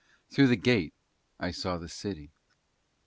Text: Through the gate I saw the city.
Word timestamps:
Through 0.31 0.47
the 0.47 0.55
gate 0.55 0.95
I 1.39 1.51
saw 1.51 1.77
the 1.77 1.87
city. 1.87 2.31